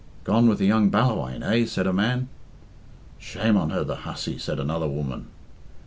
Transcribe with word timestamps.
"Gone 0.23 0.47
with 0.49 0.57
the 0.57 0.65
young 0.65 0.89
Ballawhaine, 0.89 1.43
eh?" 1.43 1.67
said 1.67 1.85
a 1.85 1.93
man. 1.93 2.27
"Shame 3.19 3.55
on 3.55 3.69
her, 3.69 3.83
the 3.83 3.97
hussy," 3.97 4.39
said 4.39 4.59
another 4.59 4.87
woman. 4.89 5.27